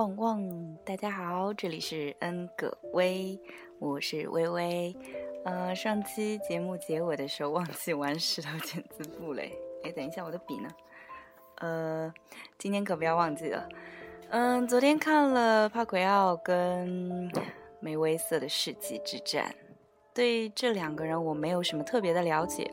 [0.00, 0.76] 旺旺！
[0.82, 3.38] 大家好，这里是恩格威，
[3.78, 4.96] 我是微微。
[5.44, 9.52] 呃，上期节目结尾的时候忘记玩石头剪子布嘞。
[9.84, 10.70] 哎，等一下，我的笔呢？
[11.56, 12.14] 呃，
[12.56, 13.68] 今天可不要忘记了。
[14.30, 17.30] 嗯，昨天看了帕奎奥跟
[17.78, 19.54] 梅威瑟的世纪之战，
[20.14, 22.70] 对这两个人我没有什么特别的了解，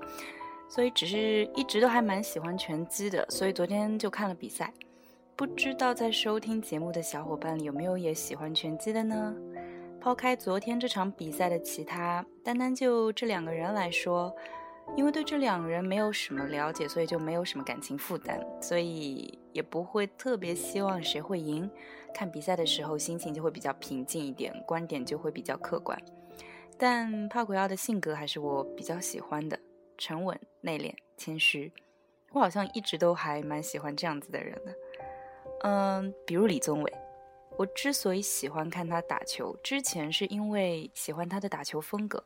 [0.69, 4.73] 所以只是一直都还蛮喜欢拳击的，所以昨天就看了比赛。
[5.37, 9.35] 不知道在收听节目的小伙伴里有没有也喜欢拳击的呢？
[10.01, 14.35] 抛开昨天这场比赛的其他，单单就这两个人来说，
[14.95, 21.69] 因为对这两个人没有什么了解，所以就没有什么感情负担，所以也不会特别希望谁会赢。
[22.15, 25.95] 看比赛的时候心情就会比较平静一点，观点就会比较客观。
[26.79, 29.59] 但帕奎奥的性格还是我比较喜欢的，
[29.99, 31.71] 沉稳、内敛、谦虚，
[32.31, 34.73] 我好像一直都还蛮喜欢这样子的人的。
[35.61, 36.93] 嗯，比如李宗伟，
[37.57, 42.23] 我之所以喜欢看他打球，之前是因为喜欢他的打球风格，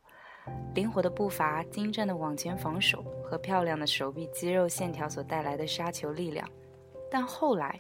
[0.76, 6.48] 灵活的步伐、精湛的网前防守和漂亮的手臂肌肉线条所带来的杀球力量。
[7.10, 7.80] 但后来，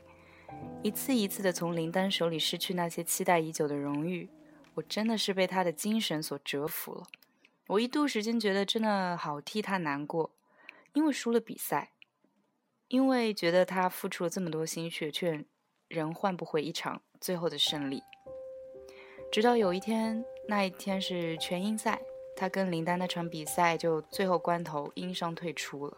[0.82, 4.30] 一次一次的从林丹手里失去那些期待已久的荣誉，
[4.74, 7.04] 我真的是被他的精神所折服了。
[7.68, 10.32] 我一度时间觉得真的好替他难过，
[10.94, 11.92] 因为输了比赛。
[12.92, 15.45] 因为觉得他付出了这么多心血，却
[15.88, 18.03] 仍换不回一场最后的胜利。
[19.31, 22.02] 直到有一天，那一天是全英赛，
[22.36, 25.98] 他跟林丹那场比赛就最后关头因伤退出了。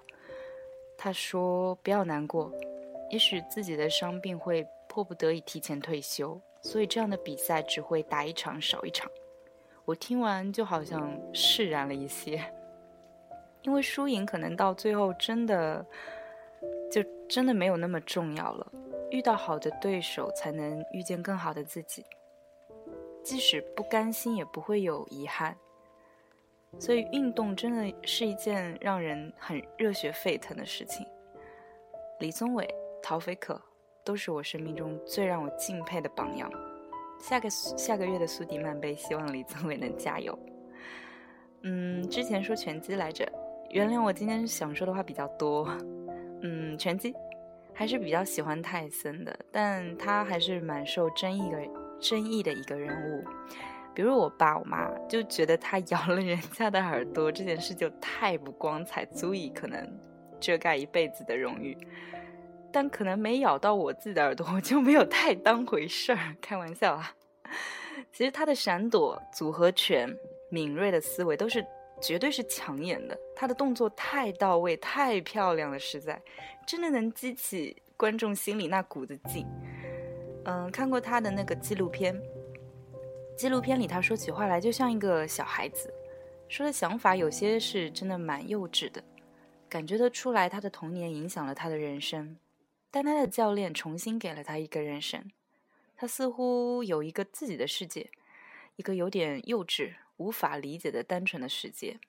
[0.96, 2.52] 他说：“不要难过，
[3.10, 9.10] 也许自己的伤病会迫不得已提前退休，所以这样的比赛只会打一场少一场。”
[9.86, 12.54] 我听完就好像释然了一些，
[13.64, 15.84] 因为输赢可能到最后真的。
[17.34, 18.72] 真的没有那么重要了。
[19.10, 22.06] 遇到好的对手，才能遇见更好的自己。
[23.24, 25.58] 即使不甘心，也不会有遗憾。
[26.78, 31.08] 所以，运动真的是一件让人很热血沸腾的事情。
[32.20, 32.72] 李宗伟、
[33.02, 33.60] 陶菲可
[34.06, 36.52] 都是我生命中最让我敬佩的榜样。
[37.20, 40.38] 下个下个月的苏迪曼杯，希望李宗伟能加油。
[41.64, 43.28] 嗯，之前说拳击来着，
[43.72, 45.68] 原谅我今天想说的话比较多。
[46.44, 47.14] 嗯，拳击
[47.74, 51.58] 还是比较喜欢泰森的，但他还是蛮受争议的
[52.00, 53.24] 争议的一个人物。
[53.96, 59.88] 比如我爸我妈就觉得他 咬了人家的耳朵这件事就太不光彩，足以可能
[60.40, 61.78] 遮盖一辈子的荣誉。
[62.72, 66.36] 但可能没咬到我自己的耳朵，我就没有太当回事儿。
[66.42, 67.16] 开玩笑啊，
[68.12, 70.10] 其实他的闪躲、组合拳、
[70.50, 71.66] 敏锐的思维都是。
[72.04, 76.22] 绝对是抢眼的，他的动作太到位、太漂亮了，实在
[76.68, 79.48] 真的能激起观众心里那股子劲。
[80.44, 82.14] 嗯，看过他的那个纪录片，
[83.38, 85.92] 纪录片里他说起话来就像一个小孩子，
[86.50, 89.02] 说的想法有些是真的蛮幼稚的，
[89.70, 92.38] 感觉得出来他的童年影响了他的人生，
[92.92, 95.32] 但他的教练重新给了他一个人生，
[95.96, 98.12] 他似乎有一个自己的世界，
[98.76, 99.94] 一个有点幼稚。
[100.18, 102.00] 无法理解的单纯的世界。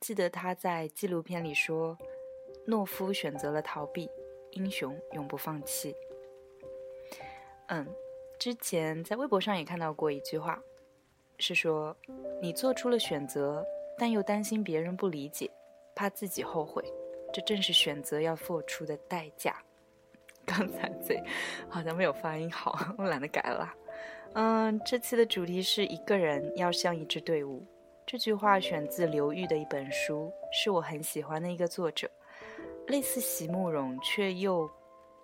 [0.00, 1.98] 记得他在纪录片里说
[2.66, 4.08] ：“懦夫选择了逃避，
[4.52, 5.94] 英雄永不放弃。”
[7.68, 7.86] 嗯，
[8.38, 10.60] 之前在微博上也看到过一句话，
[11.38, 11.96] 是说
[12.40, 13.64] ：“你做出了选择，
[13.98, 15.50] 但又担心别人不理解，
[15.94, 16.82] 怕自己后悔，
[17.32, 19.62] 这正是选择要付出的代价。
[20.46, 21.22] ”刚才嘴
[21.68, 23.72] 好像没有发音好，我懒得改了。
[24.34, 27.66] 嗯，这期的主题是一个人要像一支队伍。
[28.06, 32.08] 这句话选自刘玉的一本书，是我很喜欢的一个作者，
[32.86, 34.70] 类似席慕容却又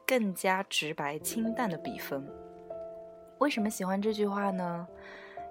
[0.05, 2.27] 更加直白清淡的笔锋。
[3.39, 4.87] 为什么喜欢这句话呢？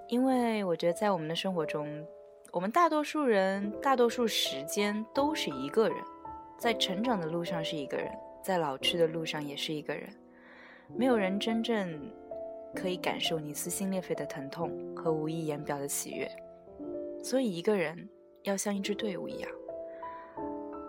[0.08, 2.06] 因为我觉得在我们的生活中，
[2.52, 5.96] 我们大多数人大多数时间都是一个人，
[6.58, 8.10] 在成长的路上是一个人，
[8.42, 10.08] 在老去的路上也是一个人，
[10.94, 11.98] 没有人真正。
[12.76, 16.30] 可以感受你撕心裂肺的疼痛和无以言表的喜悦，
[17.24, 18.08] 所以一个人
[18.42, 19.50] 要像一支队伍一样，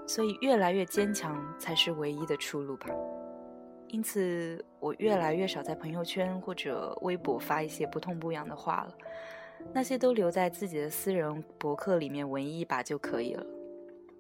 [0.06, 2.88] 所以越来越坚强才是唯一的出路吧。
[3.88, 8.94] 因此，我越来越少在朋友圈或者微博发一些不痛不痒的话了，
[9.74, 13.46] 那些都留在自己的私人博客里面文艺一把就可以了。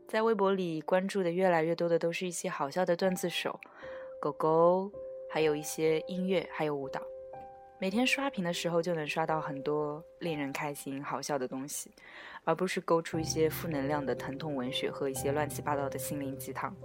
[0.07, 3.59] 在微博里关注的越来越多的都是一些好笑的段子手、
[4.21, 4.89] 狗狗，
[5.29, 7.01] 还有一些音乐，还有舞蹈。
[7.79, 11.91] 每天刷屏的时候就能刷到很多令人开心、好笑的东西，
[12.44, 16.75] 而不是勾出一些负能量的疼痛文学和一些乱七八糟的心灵鸡汤。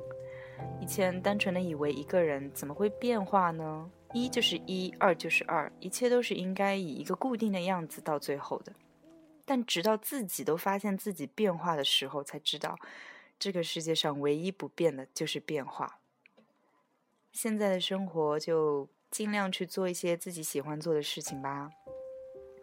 [0.81, 3.91] 以前单纯的以为一个人怎么会变化呢？
[4.12, 8.73] 一就是一，二就是二，一切都是应该以一个固定的样子到最后的。
[9.47, 12.79] 但直到自己都发现自己变化的时候，才知道
[13.38, 15.99] 这个世界上唯一不变的就是变化。
[17.33, 21.70] 现在的生活就尽量去做一些自己喜欢做的事情吧，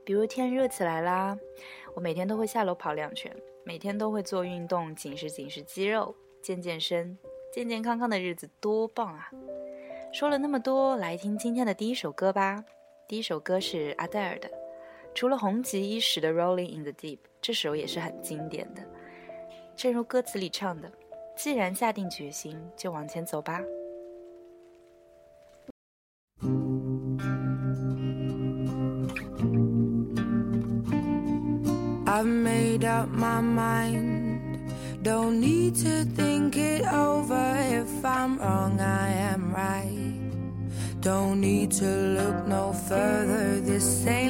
[0.03, 1.37] 比如天热起来啦，
[1.93, 3.31] 我每天都会下楼跑两圈，
[3.63, 7.15] 每天都会做运动，紧实紧实肌肉，健健身，
[7.53, 9.29] 健健康康的日子多棒啊！
[10.11, 12.65] 说了那么多，来听今天的第一首歌吧。
[13.07, 14.49] 第一首歌是阿黛尔的，
[15.13, 18.81] 除了红极一时的《Rolling in the Deep》，这首也是很经典的。
[19.75, 20.91] 正如歌词里唱的
[21.37, 23.61] ：“既然下定决心，就往前走吧。”
[32.19, 34.73] I've made up my mind.
[35.01, 37.55] Don't need to think it over.
[37.69, 40.99] If I'm wrong, I am right.
[40.99, 43.61] Don't need to look no further.
[43.61, 44.28] This ain't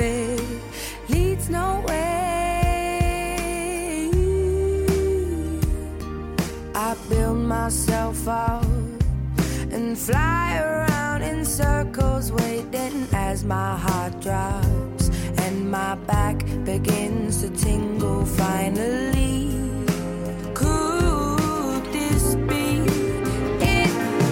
[0.00, 0.40] It
[1.08, 1.90] leads nowhere,
[6.72, 8.64] I build myself up
[9.72, 17.50] and fly around in circles, waiting as my heart drops and my back begins to
[17.50, 19.50] tingle finally.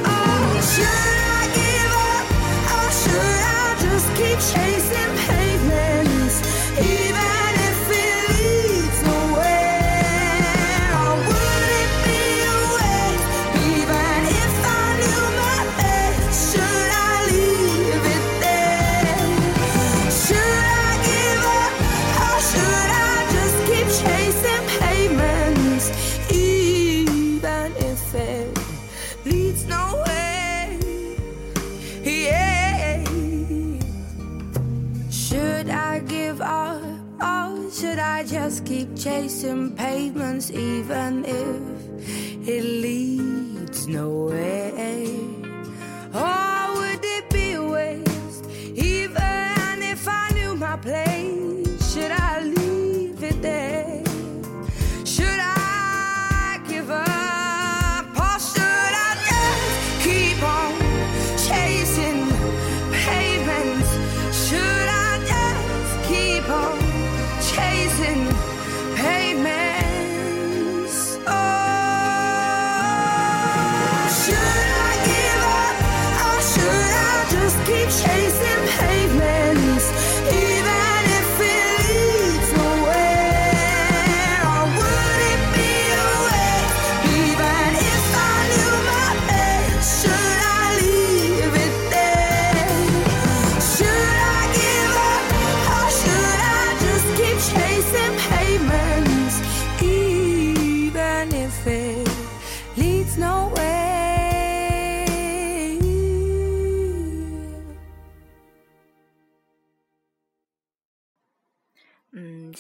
[0.09, 2.27] Oh, should I give up?
[2.77, 5.15] Or should I just keep chasing
[35.11, 36.81] Should I give up
[37.21, 44.71] or should I just keep chasing pavements even if it leads nowhere?
[46.15, 46.46] Or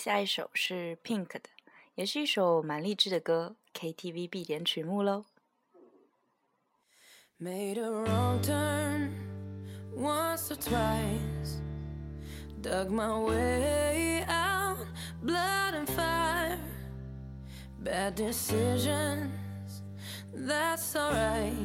[0.05, 1.41] 下一首是 Pink 的，
[1.95, 5.25] 也是一首蛮励志的歌，KTV 必点曲目喽。
[7.39, 9.09] Made a wrong turn
[9.95, 11.59] once or twice.
[12.61, 14.85] Dug my way out,
[15.23, 16.59] blood and fire.
[17.79, 19.31] Bad decisions,
[20.33, 21.55] that's alright.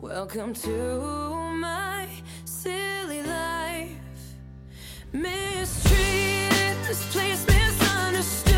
[0.00, 2.08] Welcome to my
[2.44, 4.00] silly life.
[6.89, 8.48] this place misunderstood.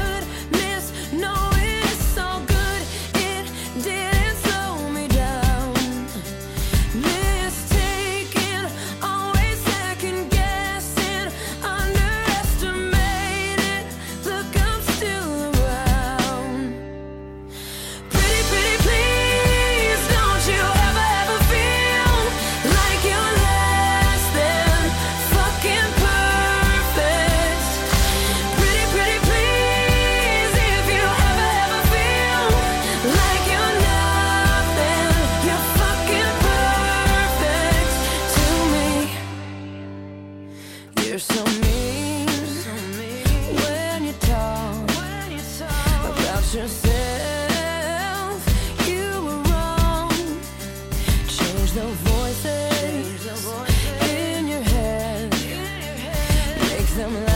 [56.95, 57.30] Them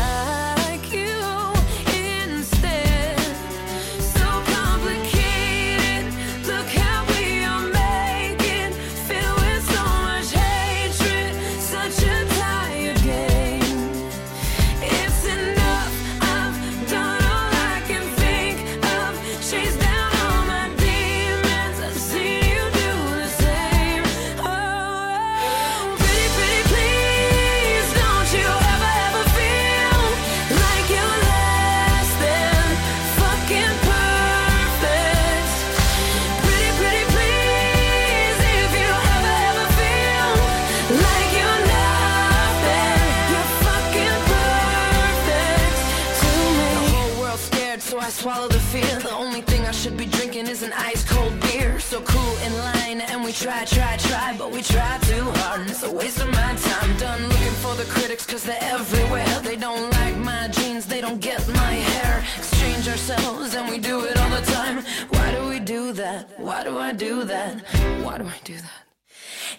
[58.25, 59.39] cause they're everywhere.
[59.43, 62.23] They don't like my jeans, they don't get my hair.
[62.37, 64.83] Exchange ourselves, and we do it all the time.
[65.09, 66.39] Why do we do that?
[66.39, 67.61] Why do I do that?
[68.03, 68.83] Why do I do that?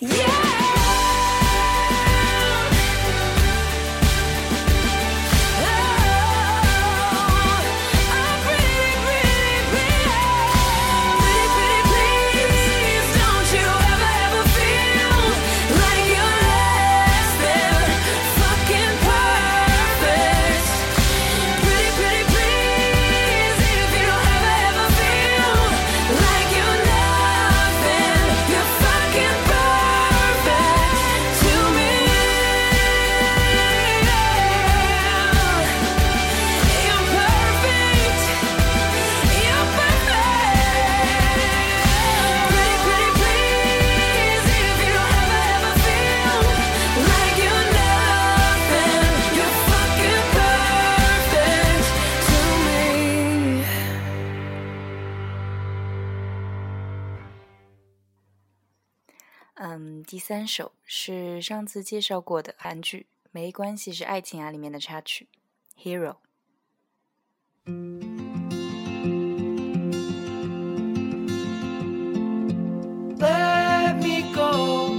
[0.01, 0.76] Yeah!
[60.16, 65.28] 第三首是上次介绍过的韩剧《没关系是爱情啊》里面的插曲《
[65.84, 66.16] Hero》。
[73.22, 74.94] let me go.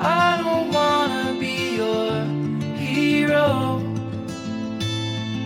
[0.00, 2.10] I don't wanna be your
[2.78, 3.80] hero.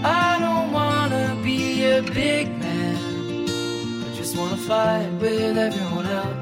[0.05, 2.97] I don't wanna be a big man.
[4.07, 6.42] I just wanna fight with everyone else.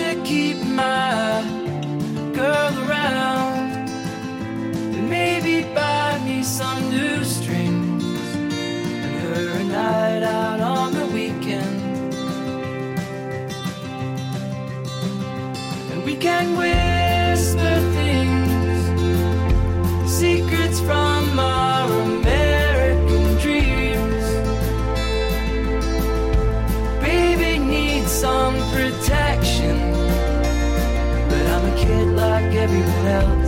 [33.03, 33.40] help.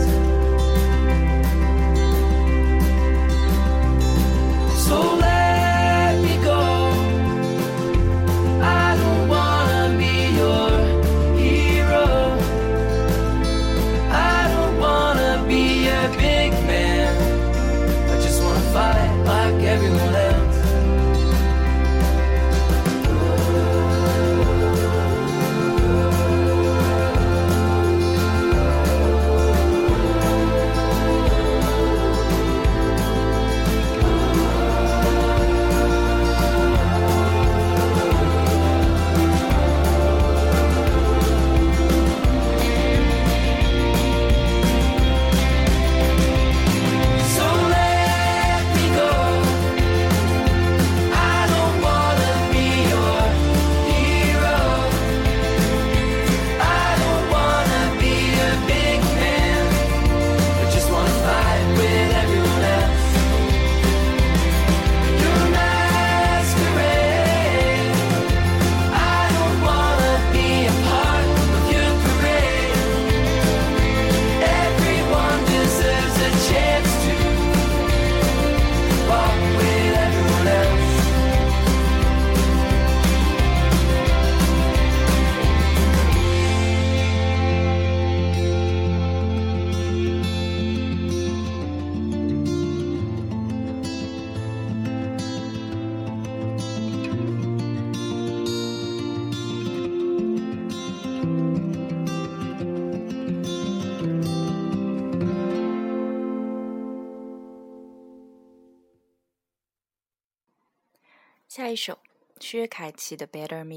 [111.74, 111.98] 一首
[112.40, 113.74] 薛凯琪的《Better Me》，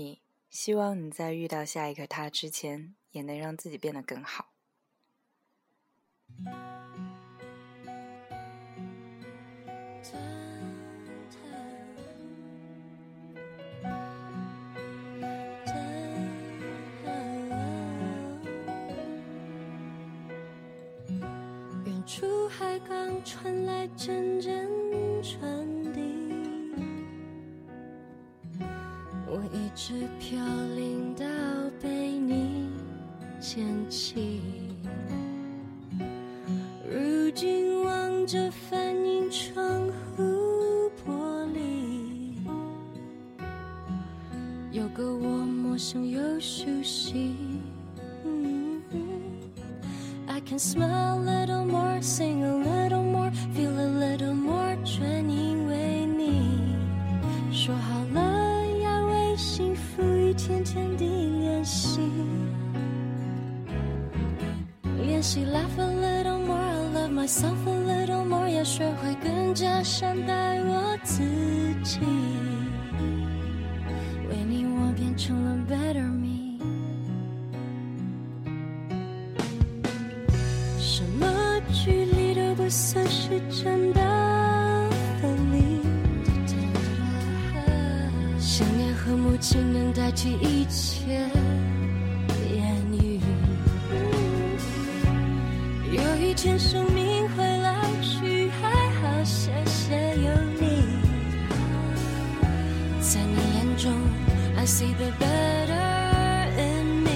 [0.50, 4.50] 希望你在遇到下一个他之前，也能让自己变得更好。
[21.86, 24.68] 远处海港传来阵阵
[25.22, 25.75] 传
[29.88, 30.36] 是，飘
[30.74, 31.24] 零到
[31.80, 32.68] 被你
[33.38, 34.42] 捡起。
[36.90, 39.64] 如今望着反映窗
[40.16, 42.34] 户玻璃，
[44.72, 47.36] 有个我陌生又熟悉。
[48.24, 48.82] 嗯
[50.26, 51.05] I can smile
[65.16, 71.22] 练习 laugh a little more, I love myself a little more，要学会更加善待我自
[71.82, 72.00] 己。
[74.28, 76.58] 为你，我变成了 better me。
[80.78, 81.26] 什么
[81.72, 84.90] 距离都不算是真的
[85.22, 85.80] 分离。
[88.38, 91.26] 想念和母亲能代替一切
[96.46, 100.30] 见生命会老去，还好谢谢有
[100.60, 100.64] 你。
[103.00, 103.92] 在你眼中
[104.56, 107.10] ，I see the better in me。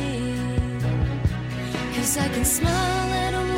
[1.95, 3.50] Cause I can smile a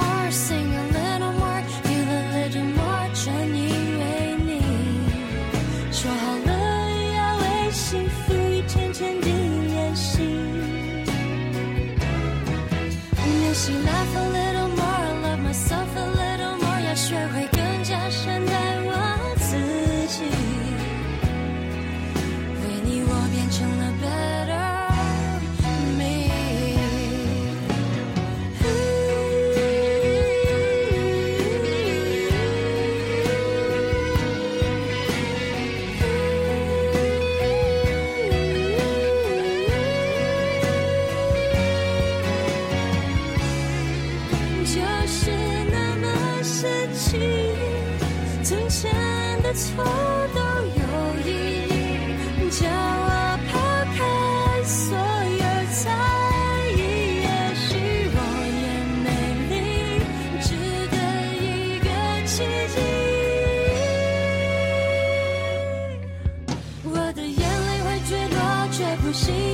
[69.13, 69.52] 心，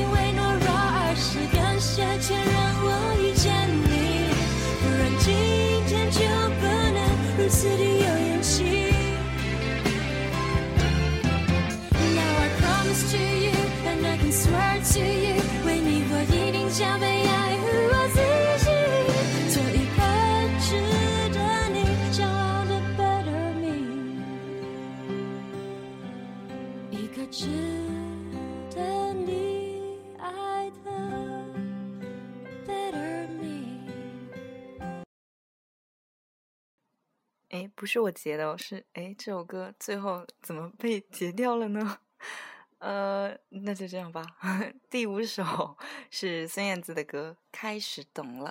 [37.78, 42.00] 不是我截的，是哎，这首歌最后怎么被截掉了呢？
[42.78, 44.26] 呃，那就这样吧。
[44.90, 45.78] 第五首
[46.10, 48.50] 是孙燕姿的歌，《开始懂了》。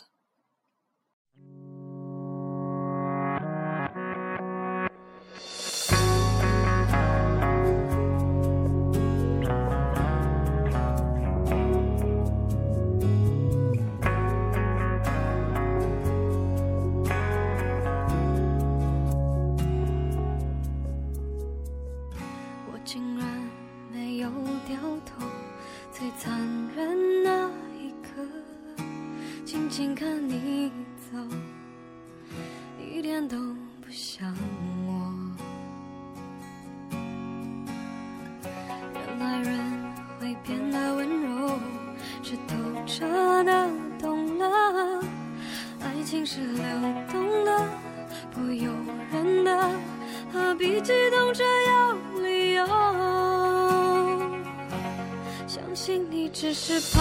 [56.69, 56.96] 你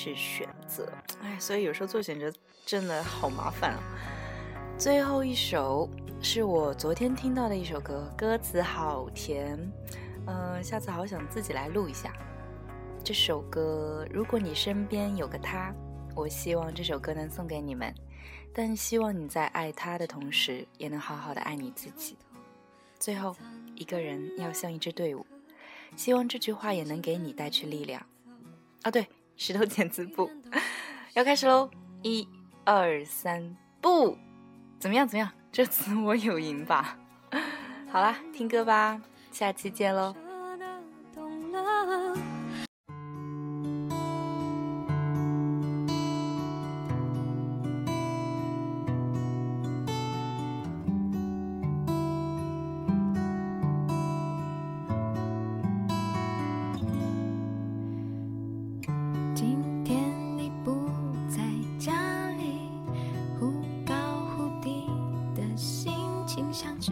[0.00, 0.90] 是选择。
[1.20, 2.32] 哎，所以有时候做选择
[2.64, 3.82] 真的好麻烦啊。
[4.78, 5.86] 最后一首
[6.22, 9.58] 是我昨天听到的一首歌，歌词好甜，
[10.26, 12.14] 呃，下次好想自己来录一下。
[13.04, 15.70] 这首歌，如果你身边有个他，
[16.16, 17.94] 我希望这首歌能送给你们，
[18.54, 22.16] 但希望你在爱他的同时，也能好好的爱你自己。
[22.98, 23.36] 最后，
[23.74, 25.26] 一个人要像一支队伍，
[25.94, 28.02] 希望这句话也能给你带去力量。
[28.82, 29.06] 啊，对，
[29.40, 30.30] 石头剪子布
[31.14, 31.70] 要开始喽！
[32.02, 32.28] 一、
[32.62, 34.14] 二、三，不，
[34.78, 35.08] 怎么样？
[35.08, 35.32] 怎么样？
[35.50, 36.98] 这次我有赢吧？
[37.90, 39.00] 好啦，听歌吧，
[39.32, 40.14] 下期见喽！
[66.40, 66.89] 心情像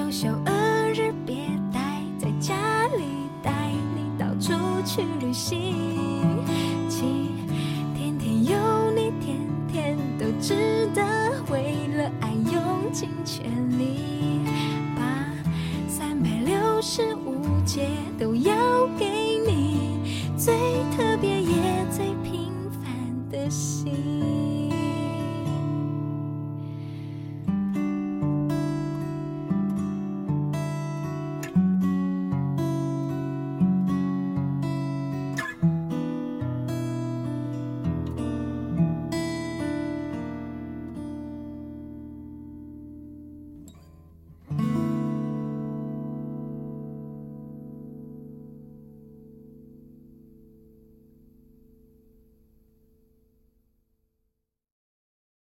[0.00, 2.54] 周休二日别呆在家
[2.96, 3.52] 里带
[3.94, 6.29] 你到处去旅行。